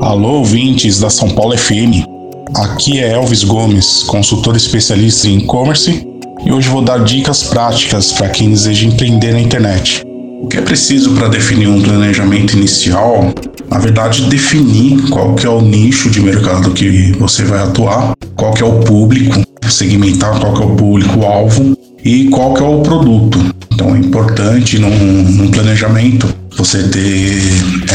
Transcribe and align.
Alô, 0.00 0.38
ouvintes 0.38 0.98
da 0.98 1.10
São 1.10 1.28
Paulo 1.28 1.58
FM. 1.58 2.06
Aqui 2.54 3.00
é 3.00 3.12
Elvis 3.12 3.44
Gomes, 3.44 4.02
consultor 4.04 4.56
especialista 4.56 5.28
em 5.28 5.38
e-commerce, 5.38 6.06
e 6.42 6.50
hoje 6.50 6.70
vou 6.70 6.80
dar 6.80 7.04
dicas 7.04 7.42
práticas 7.42 8.12
para 8.12 8.30
quem 8.30 8.48
deseja 8.48 8.86
empreender 8.86 9.32
na 9.32 9.40
internet. 9.40 10.02
O 10.40 10.46
que 10.46 10.56
é 10.56 10.62
preciso 10.62 11.14
para 11.14 11.28
definir 11.28 11.68
um 11.68 11.82
planejamento 11.82 12.56
inicial? 12.56 13.34
Na 13.68 13.78
verdade, 13.78 14.22
definir 14.30 15.10
qual 15.10 15.34
que 15.34 15.44
é 15.44 15.50
o 15.50 15.60
nicho 15.60 16.08
de 16.08 16.20
mercado 16.20 16.70
que 16.70 17.12
você 17.18 17.44
vai 17.44 17.58
atuar, 17.58 18.14
qual 18.36 18.54
que 18.54 18.62
é 18.62 18.66
o 18.66 18.80
público, 18.80 19.42
segmentar 19.68 20.40
qual 20.40 20.54
que 20.54 20.62
é 20.62 20.66
o 20.66 20.76
público-alvo 20.76 21.76
e 22.02 22.28
qual 22.30 22.54
que 22.54 22.62
é 22.62 22.66
o 22.66 22.80
produto. 22.80 23.38
Então 23.70 23.94
é 23.94 23.98
importante 23.98 24.78
num, 24.78 24.90
num 25.24 25.50
planejamento 25.50 26.43
você 26.56 26.82
ter 26.84 27.32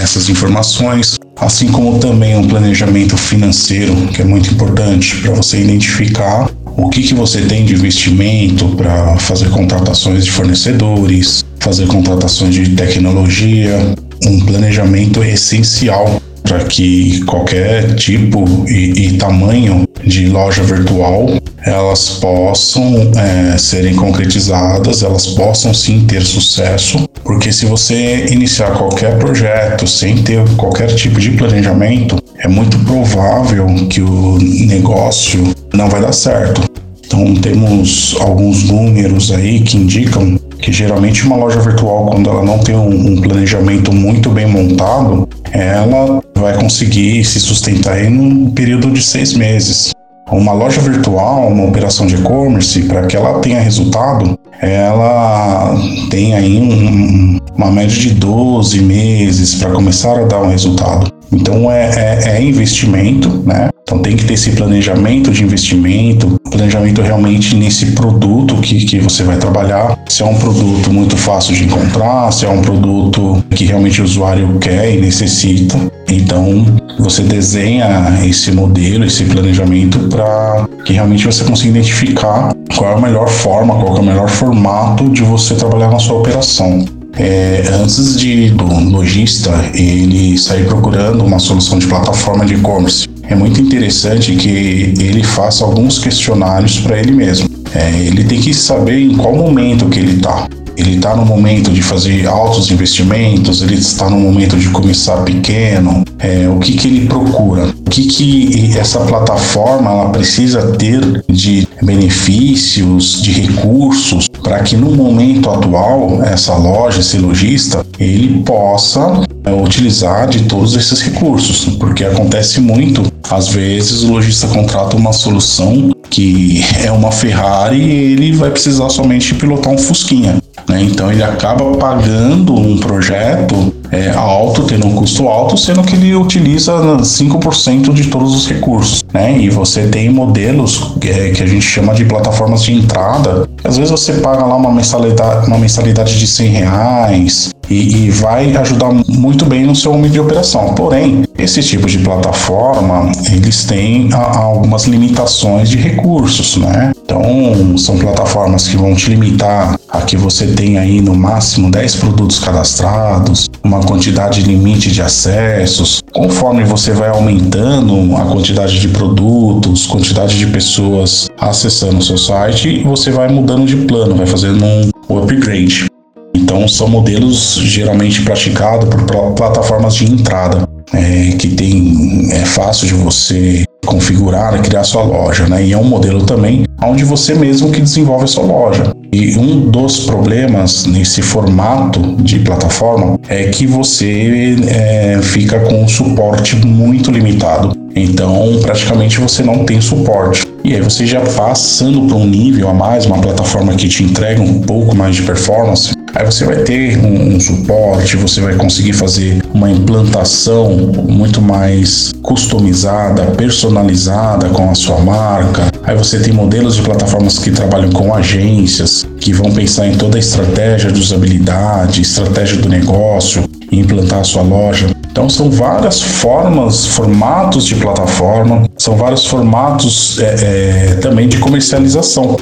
essas 0.01 0.29
informações, 0.29 1.17
assim 1.37 1.67
como 1.67 1.99
também 1.99 2.35
um 2.35 2.47
planejamento 2.47 3.17
financeiro, 3.17 3.95
que 4.07 4.21
é 4.21 4.25
muito 4.25 4.53
importante 4.53 5.15
para 5.17 5.33
você 5.33 5.61
identificar 5.61 6.49
o 6.65 6.89
que, 6.89 7.03
que 7.03 7.13
você 7.13 7.41
tem 7.41 7.65
de 7.65 7.73
investimento 7.73 8.69
para 8.69 9.17
fazer 9.17 9.49
contratações 9.49 10.25
de 10.25 10.31
fornecedores, 10.31 11.43
fazer 11.59 11.87
contratações 11.87 12.55
de 12.55 12.69
tecnologia. 12.69 13.93
Um 14.25 14.39
planejamento 14.41 15.23
essencial 15.23 16.21
para 16.43 16.65
que 16.65 17.23
qualquer 17.25 17.95
tipo 17.95 18.43
e, 18.67 19.07
e, 19.07 19.17
tamanho 19.17 19.87
de 20.03 20.27
loja 20.27 20.63
virtual 20.63 21.39
elas 21.65 22.09
possam 22.09 23.11
é, 23.15 23.57
serem 23.57 23.95
concretizadas, 23.95 25.03
elas 25.03 25.27
possam 25.27 25.73
sim 25.73 26.05
ter 26.05 26.21
sucesso, 26.21 27.07
porque 27.23 27.51
se 27.51 27.65
você 27.65 28.25
iniciar 28.31 28.71
qualquer 28.71 29.17
projeto 29.17 29.85
sem 29.87 30.17
ter 30.23 30.43
qualquer 30.55 30.87
tipo 30.95 31.19
de 31.19 31.31
planejamento, 31.31 32.17
é 32.37 32.47
muito 32.47 32.79
provável 32.79 33.67
que 33.89 34.01
o 34.01 34.37
negócio 34.37 35.53
não 35.73 35.89
vai 35.89 36.01
dar 36.01 36.13
certo. 36.13 36.61
Então 37.05 37.35
temos 37.35 38.15
alguns 38.19 38.63
números 38.63 39.31
aí 39.31 39.61
que 39.61 39.77
indicam 39.77 40.39
que 40.61 40.71
geralmente 40.71 41.25
uma 41.25 41.35
loja 41.35 41.59
virtual, 41.59 42.05
quando 42.07 42.29
ela 42.29 42.43
não 42.43 42.59
tem 42.59 42.75
um, 42.75 43.13
um 43.13 43.21
planejamento 43.21 43.93
muito 43.93 44.29
bem 44.29 44.45
montado, 44.45 45.27
ela 45.51 46.21
vai 46.35 46.57
conseguir 46.59 47.23
se 47.23 47.39
sustentar 47.39 47.93
aí 47.93 48.09
num 48.09 48.51
período 48.51 48.91
de 48.91 49.01
seis 49.01 49.33
meses. 49.33 49.91
Uma 50.31 50.53
loja 50.53 50.79
virtual, 50.79 51.47
uma 51.47 51.65
operação 51.65 52.05
de 52.05 52.15
e-commerce, 52.15 52.83
para 52.83 53.07
que 53.07 53.17
ela 53.17 53.39
tenha 53.39 53.59
resultado, 53.59 54.37
ela 54.61 55.75
tem 56.11 56.35
aí 56.35 56.57
um, 56.59 57.37
uma 57.55 57.71
média 57.71 57.97
de 57.97 58.13
12 58.13 58.79
meses 58.81 59.55
para 59.55 59.71
começar 59.71 60.19
a 60.19 60.25
dar 60.25 60.41
um 60.41 60.49
resultado. 60.49 61.18
Então 61.31 61.71
é, 61.71 61.89
é, 61.95 62.37
é, 62.37 62.43
investimento, 62.43 63.29
né? 63.45 63.69
Então 63.83 63.99
tem 63.99 64.15
que 64.15 64.25
ter 64.25 64.33
esse 64.35 64.51
planejamento 64.51 65.31
de 65.31 65.43
investimento, 65.43 66.39
planejamento 66.51 67.01
realmente 67.01 67.55
nesse 67.55 67.87
produto 67.87 68.55
que, 68.57 68.85
que 68.85 68.99
você 68.99 69.23
vai 69.23 69.37
trabalhar. 69.37 69.97
Se 70.07 70.21
é 70.21 70.25
um 70.25 70.35
produto 70.35 70.91
muito 70.91 71.17
fácil 71.17 71.55
de 71.55 71.65
encontrar, 71.65 72.31
se 72.31 72.45
é 72.45 72.49
um 72.49 72.61
produto 72.61 73.43
que 73.49 73.65
realmente 73.65 73.99
o 74.01 74.03
usuário 74.03 74.59
quer 74.59 74.95
e 74.95 75.01
necessita. 75.01 75.75
Então 76.07 76.65
você 76.99 77.23
desenha 77.23 78.19
esse 78.23 78.51
modelo, 78.51 79.05
esse 79.05 79.23
planejamento 79.23 79.97
para 80.07 80.67
que 80.85 80.93
realmente 80.93 81.25
você 81.25 81.43
consiga 81.43 81.69
identificar 81.69 82.53
qual 82.77 82.91
é 82.91 82.93
a 82.95 83.01
melhor 83.01 83.27
forma, 83.27 83.75
qual 83.75 83.97
é 83.97 83.99
o 83.99 84.03
melhor 84.03 84.29
formato 84.29 85.09
de 85.09 85.23
você 85.23 85.55
trabalhar 85.55 85.89
na 85.89 85.99
sua 85.99 86.17
operação. 86.19 86.98
É, 87.19 87.63
antes 87.73 88.17
de 88.17 88.49
do 88.51 88.63
lojista 88.63 89.51
ele 89.73 90.37
sair 90.37 90.65
procurando 90.65 91.21
uma 91.25 91.37
solução 91.37 91.77
de 91.77 91.85
plataforma 91.85 92.45
de 92.45 92.53
e-commerce, 92.53 93.09
é 93.23 93.35
muito 93.35 93.59
interessante 93.59 94.33
que 94.37 94.93
ele 94.97 95.21
faça 95.21 95.65
alguns 95.65 95.99
questionários 95.99 96.79
para 96.79 96.97
ele 96.97 97.11
mesmo. 97.11 97.49
É, 97.75 97.91
ele 97.99 98.23
tem 98.23 98.39
que 98.39 98.53
saber 98.53 98.99
em 99.01 99.17
qual 99.17 99.35
momento 99.35 99.89
que 99.89 99.99
ele 99.99 100.15
está. 100.15 100.47
Ele 100.79 100.95
está 100.95 101.13
no 101.13 101.25
momento 101.25 101.71
de 101.71 101.81
fazer 101.81 102.25
altos 102.25 102.71
investimentos, 102.71 103.61
ele 103.61 103.75
está 103.75 104.09
no 104.09 104.17
momento 104.17 104.55
de 104.55 104.69
começar 104.69 105.17
pequeno, 105.25 106.05
é, 106.17 106.47
o 106.47 106.57
que, 106.57 106.71
que 106.71 106.87
ele 106.87 107.05
procura, 107.05 107.65
o 107.85 107.89
que, 107.89 108.07
que 108.07 108.77
essa 108.77 109.01
plataforma 109.01 109.91
ela 109.91 110.09
precisa 110.09 110.71
ter 110.77 111.21
de 111.29 111.67
benefícios, 111.81 113.21
de 113.21 113.31
recursos, 113.41 114.27
para 114.41 114.61
que 114.61 114.77
no 114.77 114.95
momento 114.95 115.49
atual 115.49 116.23
essa 116.23 116.55
loja, 116.55 117.01
esse 117.01 117.17
lojista, 117.17 117.85
ele 117.99 118.41
possa 118.43 119.21
é, 119.43 119.51
utilizar 119.51 120.29
de 120.29 120.43
todos 120.43 120.77
esses 120.77 121.01
recursos, 121.01 121.75
porque 121.75 122.05
acontece 122.05 122.61
muito, 122.61 123.03
às 123.29 123.49
vezes 123.49 124.03
o 124.03 124.13
lojista 124.13 124.47
contrata 124.47 124.95
uma 124.95 125.11
solução 125.11 125.91
que 126.09 126.63
é 126.83 126.91
uma 126.91 127.11
Ferrari 127.11 127.81
ele 127.81 128.33
vai 128.33 128.49
precisar 128.49 128.89
somente 128.89 129.33
pilotar 129.35 129.71
um 129.73 129.77
Fusquinha. 129.77 130.37
Né? 130.67 130.81
Então 130.83 131.11
ele 131.11 131.23
acaba 131.23 131.77
pagando 131.77 132.53
um 132.53 132.77
projeto 132.77 133.73
é, 133.91 134.09
alto, 134.11 134.63
tendo 134.63 134.87
um 134.87 134.95
custo 134.95 135.27
alto, 135.27 135.57
sendo 135.57 135.83
que 135.83 135.95
ele 135.95 136.15
utiliza 136.15 136.73
5% 136.73 137.93
de 137.93 138.05
todos 138.05 138.35
os 138.35 138.47
recursos. 138.47 139.03
Né? 139.13 139.37
E 139.39 139.49
você 139.49 139.87
tem 139.87 140.09
modelos 140.09 140.93
é, 141.01 141.29
que 141.31 141.43
a 141.43 141.47
gente 141.47 141.61
chama 141.61 141.93
de 141.93 142.05
plataformas 142.05 142.63
de 142.63 142.73
entrada. 142.73 143.47
Às 143.63 143.77
vezes 143.77 143.91
você 143.91 144.13
paga 144.13 144.45
lá 144.45 144.55
uma 144.55 144.71
mensalidade, 144.71 145.47
uma 145.47 145.57
mensalidade 145.57 146.17
de 146.17 146.27
100 146.27 146.47
reais, 146.47 147.49
e, 147.69 148.05
e, 148.05 148.09
vai 148.09 148.55
ajudar 148.57 148.89
muito 149.07 149.45
bem 149.45 149.63
no 149.63 149.75
seu 149.75 149.93
momento 149.93 150.13
de 150.13 150.19
operação. 150.19 150.73
Porém, 150.73 151.23
esse 151.37 151.61
tipo 151.61 151.87
de 151.87 151.99
plataforma, 151.99 153.11
eles 153.31 153.63
têm 153.65 154.09
a, 154.11 154.37
algumas 154.39 154.85
limitações 154.85 155.69
de 155.69 155.77
recursos, 155.77 156.57
né? 156.57 156.91
Então, 157.03 157.77
são 157.77 157.97
plataformas 157.97 158.67
que 158.67 158.75
vão 158.75 158.95
te 158.95 159.11
limitar 159.11 159.75
a 159.87 160.01
que 160.01 160.17
você 160.17 160.47
tenha 160.47 160.81
aí 160.81 161.01
no 161.01 161.15
máximo 161.15 161.69
10 161.69 161.95
produtos 161.95 162.39
cadastrados, 162.39 163.48
uma 163.63 163.81
quantidade 163.81 164.41
limite 164.41 164.91
de 164.91 165.01
acessos. 165.01 166.01
Conforme 166.13 166.63
você 166.63 166.91
vai 166.91 167.09
aumentando 167.09 168.15
a 168.15 168.25
quantidade 168.25 168.79
de 168.79 168.87
produtos, 168.87 169.85
quantidade 169.85 170.37
de 170.37 170.47
pessoas 170.47 171.27
acessando 171.39 171.97
o 171.97 172.01
seu 172.01 172.17
site, 172.17 172.83
você 172.83 173.11
vai 173.11 173.27
mudando 173.27 173.65
de 173.65 173.75
plano, 173.75 174.15
vai 174.15 174.25
fazendo 174.25 174.63
um 175.09 175.17
upgrade. 175.17 175.87
Então, 176.35 176.67
são 176.67 176.87
modelos 176.87 177.55
geralmente 177.55 178.21
praticados 178.21 178.87
por 178.89 179.33
plataformas 179.35 179.95
de 179.95 180.05
entrada, 180.05 180.67
é, 180.93 181.31
que 181.37 181.49
tem 181.49 182.29
é 182.31 182.45
fácil 182.45 182.87
de 182.87 182.93
você 182.93 183.63
configurar, 183.85 184.61
criar 184.61 184.83
sua 184.83 185.03
loja, 185.03 185.47
né? 185.47 185.65
E 185.65 185.73
é 185.73 185.77
um 185.77 185.83
modelo 185.83 186.23
também 186.23 186.63
onde 186.81 187.03
você 187.03 187.33
mesmo 187.33 187.71
que 187.71 187.81
desenvolve 187.81 188.25
a 188.25 188.27
sua 188.27 188.43
loja. 188.43 188.91
E 189.11 189.35
um 189.37 189.71
dos 189.71 190.01
problemas 190.01 190.85
nesse 190.85 191.21
formato 191.21 191.99
de 192.21 192.39
plataforma 192.39 193.19
é 193.27 193.47
que 193.47 193.65
você 193.65 194.55
é, 194.67 195.19
fica 195.21 195.59
com 195.61 195.83
um 195.83 195.87
suporte 195.87 196.55
muito 196.55 197.09
limitado. 197.09 197.75
Então, 197.95 198.59
praticamente 198.61 199.19
você 199.19 199.41
não 199.41 199.65
tem 199.65 199.81
suporte. 199.81 200.47
E 200.63 200.75
aí 200.75 200.81
você 200.81 201.07
já 201.07 201.21
passando 201.21 202.01
para 202.01 202.15
um 202.15 202.25
nível 202.25 202.69
a 202.69 202.73
mais, 202.73 203.05
uma 203.05 203.19
plataforma 203.19 203.73
que 203.73 203.87
te 203.87 204.03
entrega 204.03 204.41
um 204.41 204.61
pouco 204.61 204.95
mais 204.95 205.15
de 205.15 205.23
performance, 205.23 205.93
aí 206.19 206.25
você 206.25 206.43
vai 206.43 206.57
ter 206.57 206.97
um, 206.97 207.35
um 207.35 207.39
suporte, 207.39 208.17
você 208.17 208.41
vai 208.41 208.53
conseguir 208.55 208.91
fazer 208.91 209.41
uma 209.53 209.71
implantação 209.71 210.69
muito 211.07 211.41
mais 211.41 212.11
customizada, 212.21 213.23
personalizada 213.37 214.49
com 214.49 214.69
a 214.69 214.75
sua 214.75 214.97
marca. 214.99 215.71
Aí 215.81 215.95
você 215.97 216.19
tem 216.19 216.33
modelos 216.33 216.75
de 216.75 216.81
plataformas 216.81 217.39
que 217.39 217.51
trabalham 217.51 217.89
com 217.91 218.13
agências, 218.13 219.07
que 219.21 219.31
vão 219.31 219.49
pensar 219.53 219.87
em 219.87 219.95
toda 219.95 220.17
a 220.17 220.19
estratégia 220.19 220.91
de 220.91 220.99
usabilidade, 220.99 222.01
estratégia 222.01 222.57
do 222.57 222.67
negócio, 222.67 223.49
implantar 223.71 224.19
a 224.19 224.23
sua 224.25 224.41
loja. 224.41 224.87
Então 225.09 225.29
são 225.29 225.49
várias 225.49 226.01
formas, 226.01 226.85
formatos 226.85 227.65
de 227.65 227.75
plataforma, 227.75 228.69
são 228.77 228.97
vários 228.97 229.25
formatos 229.25 230.19
é, 230.19 230.25
é, 230.25 230.95
também 230.95 231.29
de 231.29 231.37
comercialização. 231.37 232.35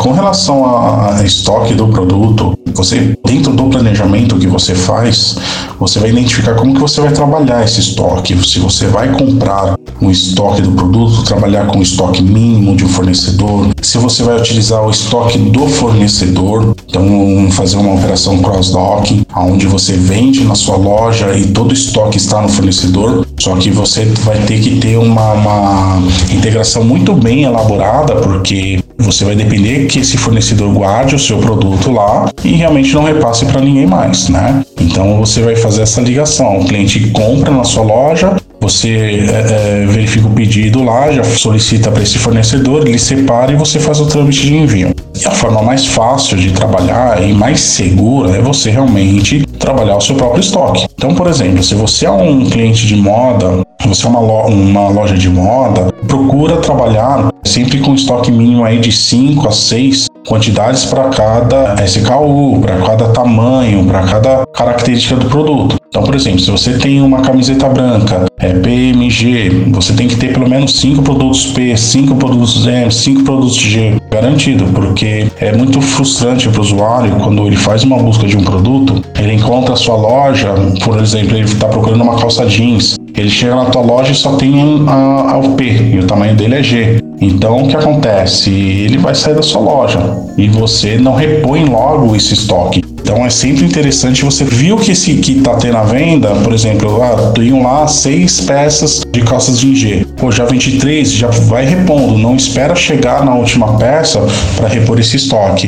Com 0.00 0.12
relação 0.12 0.64
a 0.64 1.22
estoque 1.22 1.74
do 1.74 1.86
produto, 1.88 2.58
você 2.74 3.14
dentro 3.26 3.52
do 3.52 3.64
planejamento 3.64 4.38
que 4.38 4.46
você 4.46 4.74
faz, 4.74 5.36
você 5.78 5.98
vai 5.98 6.08
identificar 6.08 6.54
como 6.54 6.72
que 6.72 6.80
você 6.80 7.02
vai 7.02 7.12
trabalhar 7.12 7.62
esse 7.62 7.80
estoque. 7.80 8.34
Se 8.48 8.58
você 8.60 8.86
vai 8.86 9.12
comprar 9.12 9.76
um 10.00 10.10
estoque 10.10 10.62
do 10.62 10.72
produto, 10.72 11.22
trabalhar 11.24 11.66
com 11.66 11.80
o 11.80 11.82
estoque 11.82 12.22
mínimo 12.22 12.74
de 12.74 12.86
um 12.86 12.88
fornecedor, 12.88 13.68
se 13.82 13.98
você 13.98 14.22
vai 14.22 14.38
utilizar 14.38 14.82
o 14.82 14.90
estoque 14.90 15.36
do 15.36 15.66
fornecedor, 15.68 16.74
então 16.88 17.50
fazer 17.50 17.76
uma 17.76 17.92
operação 17.92 18.38
cross-docking, 18.38 19.26
onde 19.36 19.66
você 19.66 19.92
vende 19.92 20.44
na 20.44 20.54
sua 20.54 20.76
loja 20.76 21.36
e 21.36 21.46
todo 21.48 21.72
o 21.72 21.74
estoque 21.74 22.16
está 22.16 22.40
no 22.40 22.48
fornecedor, 22.48 23.26
só 23.38 23.54
que 23.56 23.70
você 23.70 24.06
vai 24.24 24.38
ter 24.38 24.60
que 24.60 24.76
ter 24.80 24.96
uma, 24.96 25.32
uma 25.34 26.02
integração 26.32 26.84
muito 26.84 27.12
bem 27.12 27.42
elaborada, 27.42 28.16
porque 28.16 28.80
você 29.00 29.24
vai 29.24 29.34
depender 29.34 29.86
que 29.86 30.00
esse 30.00 30.16
fornecedor 30.16 30.72
guarde 30.72 31.14
o 31.14 31.18
seu 31.18 31.38
produto 31.38 31.90
lá 31.90 32.30
e 32.44 32.52
realmente 32.52 32.94
não 32.94 33.04
repasse 33.04 33.44
para 33.46 33.60
ninguém 33.60 33.86
mais, 33.86 34.28
né? 34.28 34.64
Então 34.80 35.18
você 35.18 35.42
vai 35.42 35.56
fazer 35.56 35.82
essa 35.82 36.00
ligação. 36.00 36.60
O 36.60 36.64
cliente 36.64 37.00
compra 37.10 37.50
na 37.50 37.64
sua 37.64 37.82
loja, 37.82 38.36
você 38.60 38.88
é, 38.88 39.82
é, 39.82 39.86
verifica 39.86 40.28
o 40.28 40.30
pedido 40.30 40.82
lá, 40.82 41.10
já 41.10 41.24
solicita 41.24 41.90
para 41.90 42.02
esse 42.02 42.18
fornecedor, 42.18 42.86
ele 42.86 42.98
separa 42.98 43.52
e 43.52 43.56
você 43.56 43.80
faz 43.80 44.00
o 44.00 44.06
trâmite 44.06 44.42
de 44.46 44.54
envio. 44.54 44.94
E 45.18 45.26
a 45.26 45.30
forma 45.30 45.62
mais 45.62 45.86
fácil 45.86 46.36
de 46.36 46.52
trabalhar 46.52 47.22
e 47.22 47.32
mais 47.32 47.60
segura 47.60 48.36
é 48.36 48.40
você 48.40 48.70
realmente 48.70 49.46
trabalhar 49.58 49.96
o 49.96 50.00
seu 50.00 50.14
próprio 50.14 50.40
estoque. 50.40 50.86
Então, 50.94 51.14
por 51.14 51.26
exemplo, 51.26 51.62
se 51.62 51.74
você 51.74 52.06
é 52.06 52.10
um 52.10 52.44
cliente 52.48 52.86
de 52.86 52.96
moda, 52.96 53.62
você 53.86 54.06
é 54.06 54.08
uma, 54.08 54.20
lo 54.20 54.46
uma 54.46 54.88
loja 54.88 55.16
de 55.16 55.28
moda, 55.28 55.92
procura 56.06 56.58
trabalhar 56.58 57.30
sempre 57.44 57.78
com 57.80 57.94
estoque 57.94 58.30
mínimo 58.30 58.64
aí 58.64 58.78
de 58.78 58.92
5 58.92 59.48
a 59.48 59.50
6 59.50 60.06
quantidades 60.28 60.84
para 60.84 61.08
cada 61.08 61.74
SKU, 61.84 62.60
para 62.60 62.76
cada 62.78 63.08
tamanho, 63.08 63.84
para 63.86 64.02
cada 64.02 64.46
característica 64.52 65.16
do 65.16 65.26
produto. 65.26 65.76
Então, 65.88 66.04
por 66.04 66.14
exemplo, 66.14 66.38
se 66.38 66.50
você 66.50 66.74
tem 66.78 67.00
uma 67.00 67.20
camiseta 67.20 67.68
branca, 67.68 68.26
é 68.38 68.52
PMG, 68.52 69.66
você 69.72 69.92
tem 69.92 70.06
que 70.06 70.14
ter 70.16 70.32
pelo 70.32 70.48
menos 70.48 70.72
5 70.76 71.02
produtos 71.02 71.46
P, 71.46 71.76
5 71.76 72.14
produtos 72.14 72.64
M, 72.64 72.92
5 72.92 73.24
produtos 73.24 73.56
G, 73.56 73.96
garantido, 74.08 74.66
porque 74.72 75.26
é 75.40 75.52
muito 75.52 75.80
frustrante 75.80 76.48
para 76.48 76.60
o 76.60 76.62
usuário 76.62 77.16
quando 77.16 77.44
ele 77.46 77.56
faz 77.56 77.82
uma 77.82 77.98
busca 77.98 78.26
de 78.26 78.36
um 78.36 78.44
produto, 78.44 79.02
ele 79.18 79.34
encontra 79.34 79.74
a 79.74 79.76
sua 79.76 79.96
loja, 79.96 80.54
por 80.84 81.00
exemplo, 81.00 81.36
ele 81.36 81.44
está 81.44 81.66
procurando 81.66 82.02
uma 82.02 82.16
calça 82.16 82.46
jeans, 82.46 82.96
ele 83.20 83.30
chega 83.30 83.54
na 83.54 83.66
tua 83.66 83.82
loja 83.82 84.12
e 84.12 84.14
só 84.14 84.36
tem 84.36 84.84
a, 84.88 85.36
a, 85.36 85.40
e 85.62 85.98
o 85.98 86.06
tamanho 86.06 86.34
dele 86.34 86.56
é 86.56 86.62
G. 86.62 87.00
Então 87.20 87.64
o 87.64 87.68
que 87.68 87.76
acontece? 87.76 88.50
Ele 88.50 88.96
vai 88.96 89.14
sair 89.14 89.34
da 89.34 89.42
sua 89.42 89.60
loja 89.60 89.98
e 90.38 90.48
você 90.48 90.96
não 90.96 91.14
repõe 91.14 91.66
logo 91.66 92.16
esse 92.16 92.32
estoque. 92.32 92.82
Então 93.02 93.26
é 93.26 93.28
sempre 93.28 93.66
interessante 93.66 94.24
você 94.24 94.42
viu 94.44 94.78
que 94.78 94.92
esse 94.92 95.16
que 95.16 95.32
está 95.32 95.54
tendo 95.56 95.76
a 95.76 95.82
venda, 95.82 96.30
por 96.36 96.54
exemplo, 96.54 97.02
ah, 97.02 97.32
tenho 97.34 97.62
lá 97.62 97.86
seis 97.86 98.40
peças 98.40 99.02
de 99.12 99.20
calças 99.20 99.60
de 99.60 99.74
G. 99.74 100.06
Pô, 100.16 100.30
já 100.30 100.46
23, 100.46 101.12
já 101.12 101.28
vai 101.28 101.66
repondo, 101.66 102.16
não 102.16 102.36
espera 102.36 102.74
chegar 102.74 103.22
na 103.24 103.34
última 103.34 103.76
peça 103.76 104.20
para 104.56 104.68
repor 104.68 104.98
esse 104.98 105.16
estoque. 105.16 105.66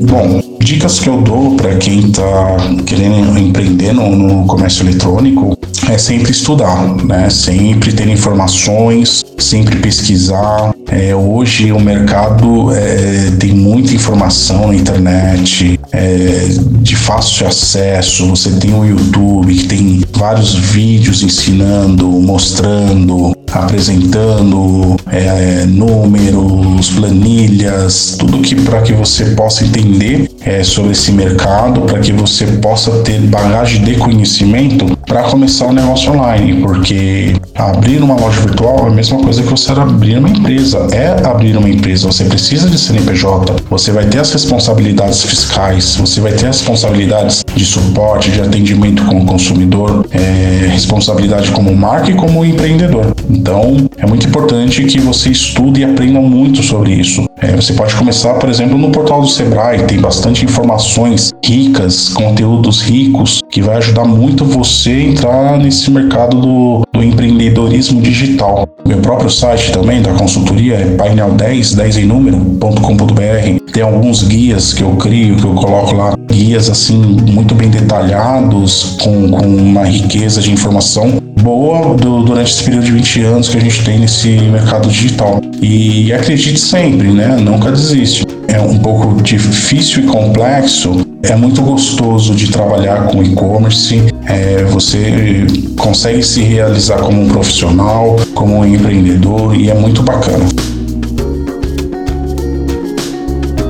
Bom, 0.00 0.51
dicas 0.72 0.98
que 0.98 1.08
eu 1.08 1.20
dou 1.20 1.54
para 1.54 1.76
quem 1.76 2.08
está 2.08 2.56
querendo 2.86 3.38
empreender 3.38 3.92
no, 3.92 4.16
no 4.16 4.46
comércio 4.46 4.82
eletrônico 4.82 5.54
é 5.90 5.98
sempre 5.98 6.30
estudar, 6.30 6.96
né? 7.04 7.28
Sempre 7.28 7.92
ter 7.92 8.08
informações, 8.08 9.22
sempre 9.36 9.76
pesquisar. 9.76 10.72
É, 10.90 11.14
hoje 11.14 11.72
o 11.72 11.80
mercado 11.80 12.72
é, 12.72 13.30
tem 13.38 13.52
muita 13.52 13.92
informação 13.94 14.68
na 14.68 14.74
internet, 14.74 15.78
é, 15.92 16.48
de 16.80 16.96
fácil 16.96 17.46
acesso. 17.46 18.28
Você 18.28 18.50
tem 18.52 18.72
o 18.72 18.84
YouTube 18.84 19.54
que 19.54 19.66
tem 19.66 20.02
vários 20.12 20.54
vídeos 20.54 21.22
ensinando, 21.22 22.06
mostrando, 22.06 23.36
apresentando 23.50 24.96
é, 25.10 25.66
números, 25.66 26.90
planilhas, 26.90 28.16
tudo 28.18 28.38
que 28.38 28.54
para 28.54 28.80
que 28.80 28.92
você 28.92 29.26
possa 29.26 29.64
entender 29.64 30.31
é, 30.44 30.62
sobre 30.62 30.92
esse 30.92 31.12
mercado, 31.12 31.82
para 31.82 31.98
que 32.00 32.12
você 32.12 32.46
possa 32.46 32.90
ter 33.02 33.20
bagagem 33.20 33.82
de 33.82 33.96
conhecimento 33.96 34.96
para 35.06 35.24
começar 35.24 35.66
o 35.66 35.72
negócio 35.72 36.12
online, 36.12 36.62
porque 36.62 37.34
abrir 37.54 38.02
uma 38.02 38.14
loja 38.14 38.40
virtual 38.40 38.86
é 38.86 38.88
a 38.88 38.94
mesma 38.94 39.18
coisa 39.18 39.42
que 39.42 39.48
você 39.50 39.72
abrir 39.72 40.16
uma 40.16 40.28
empresa. 40.28 40.86
É 40.92 41.26
abrir 41.26 41.56
uma 41.56 41.68
empresa, 41.68 42.06
você 42.06 42.24
precisa 42.24 42.70
de 42.70 42.78
CNPJ, 42.78 43.56
você 43.68 43.92
vai 43.92 44.06
ter 44.06 44.20
as 44.20 44.32
responsabilidades 44.32 45.22
fiscais, 45.22 45.96
você 45.96 46.20
vai 46.20 46.32
ter 46.32 46.46
as 46.46 46.60
responsabilidades 46.60 47.44
de 47.54 47.64
suporte, 47.64 48.30
de 48.30 48.40
atendimento 48.40 49.04
com 49.04 49.20
o 49.20 49.26
consumidor, 49.26 50.06
é, 50.10 50.68
responsabilidade 50.70 51.50
como 51.50 51.74
marca 51.76 52.10
e 52.10 52.14
como 52.14 52.42
empreendedor. 52.44 53.14
Então, 53.28 53.88
é 53.98 54.06
muito 54.06 54.26
importante 54.26 54.82
que 54.84 54.98
você 54.98 55.30
estude 55.30 55.82
e 55.82 55.84
aprenda 55.84 56.20
muito 56.20 56.62
sobre 56.62 56.92
isso. 56.92 57.26
É, 57.38 57.48
você 57.48 57.72
pode 57.72 57.94
começar, 57.96 58.34
por 58.34 58.48
exemplo, 58.48 58.78
no 58.78 58.90
portal 58.90 59.20
do 59.20 59.28
Sebrae, 59.28 59.82
tem 59.82 60.00
bastante 60.00 60.31
informações 60.40 61.32
ricas, 61.44 62.10
conteúdos 62.10 62.80
ricos, 62.80 63.40
que 63.50 63.60
vai 63.60 63.76
ajudar 63.76 64.04
muito 64.04 64.44
você 64.44 64.90
a 64.90 65.02
entrar 65.02 65.58
nesse 65.58 65.90
mercado 65.90 66.40
do, 66.40 66.82
do 66.92 67.02
empreendedorismo 67.02 68.00
digital. 68.00 68.66
Meu 68.86 68.98
próprio 68.98 69.28
site 69.28 69.72
também 69.72 70.00
da 70.00 70.12
consultoria 70.14 70.74
é 70.74 70.96
painel10, 70.96 71.74
10 71.74 71.96
em 71.98 72.04
número.com.br. 72.06 73.72
Tem 73.72 73.82
alguns 73.82 74.22
guias 74.22 74.72
que 74.72 74.82
eu 74.82 74.96
crio, 74.96 75.36
que 75.36 75.44
eu 75.44 75.54
coloco 75.54 75.94
lá, 75.94 76.14
guias 76.30 76.70
assim 76.70 76.96
muito 76.96 77.54
bem 77.54 77.68
detalhados, 77.68 78.96
com, 79.02 79.30
com 79.30 79.46
uma 79.46 79.84
riqueza 79.84 80.40
de 80.40 80.52
informação 80.52 81.20
boa 81.42 81.96
do, 81.96 82.22
durante 82.22 82.52
esse 82.52 82.62
período 82.64 82.84
de 82.84 82.92
20 82.92 83.22
anos 83.22 83.48
que 83.48 83.56
a 83.56 83.60
gente 83.60 83.84
tem 83.84 83.98
nesse 83.98 84.28
mercado 84.28 84.88
digital. 84.88 85.40
E 85.60 86.12
acredite 86.12 86.60
sempre, 86.60 87.08
né? 87.12 87.36
Nunca 87.36 87.70
desiste. 87.70 88.24
Um 88.62 88.78
pouco 88.78 89.20
difícil 89.22 90.04
e 90.04 90.06
complexo, 90.06 91.04
é 91.22 91.34
muito 91.34 91.62
gostoso 91.62 92.34
de 92.34 92.50
trabalhar 92.50 93.08
com 93.08 93.22
e-commerce. 93.22 94.02
É, 94.26 94.64
você 94.64 95.46
consegue 95.78 96.22
se 96.22 96.42
realizar 96.42 96.98
como 96.98 97.22
um 97.22 97.28
profissional, 97.28 98.16
como 98.34 98.58
um 98.58 98.66
empreendedor 98.66 99.54
e 99.54 99.68
é 99.68 99.74
muito 99.74 100.02
bacana. 100.02 100.44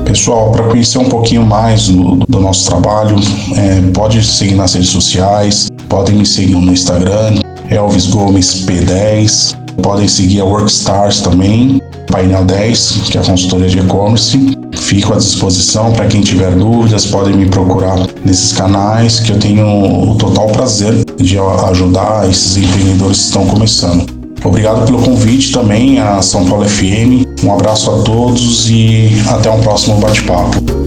Pessoal, 0.04 0.52
para 0.52 0.64
conhecer 0.64 0.98
um 0.98 1.08
pouquinho 1.08 1.46
mais 1.46 1.88
do, 1.88 2.16
do 2.28 2.40
nosso 2.40 2.68
trabalho, 2.68 3.16
é, 3.56 3.80
pode 3.92 4.22
seguir 4.22 4.54
nas 4.54 4.74
redes 4.74 4.90
sociais, 4.90 5.68
podem 5.88 6.16
me 6.16 6.26
seguir 6.26 6.54
no 6.54 6.72
Instagram, 6.72 7.40
Elvis 7.70 8.06
Gomes 8.06 8.66
P10. 8.66 9.56
Podem 9.82 10.06
seguir 10.06 10.40
a 10.40 10.44
Workstars 10.44 11.22
também, 11.22 11.80
Painel 12.10 12.44
10, 12.44 13.08
que 13.10 13.16
é 13.16 13.20
a 13.22 13.24
consultoria 13.24 13.68
de 13.68 13.78
e-commerce. 13.78 14.61
Fico 14.92 15.14
à 15.14 15.16
disposição 15.16 15.90
para 15.90 16.06
quem 16.06 16.20
tiver 16.20 16.54
dúvidas, 16.54 17.06
podem 17.06 17.34
me 17.34 17.48
procurar 17.48 17.96
nesses 18.26 18.52
canais 18.52 19.20
que 19.20 19.32
eu 19.32 19.38
tenho 19.38 20.10
o 20.10 20.16
total 20.16 20.48
prazer 20.48 21.02
de 21.16 21.38
ajudar 21.38 22.28
esses 22.28 22.58
empreendedores 22.58 23.16
que 23.16 23.24
estão 23.24 23.46
começando. 23.46 24.04
Obrigado 24.44 24.84
pelo 24.84 25.00
convite 25.00 25.50
também 25.50 25.98
a 25.98 26.20
São 26.20 26.44
Paulo 26.44 26.68
FM. 26.68 27.24
Um 27.42 27.54
abraço 27.54 27.90
a 27.90 28.02
todos 28.02 28.68
e 28.68 29.12
até 29.30 29.50
um 29.50 29.62
próximo 29.62 29.96
bate-papo. 29.96 30.81